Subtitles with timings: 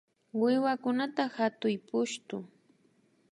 [0.41, 2.37] Wiwakunata hatuy pushtu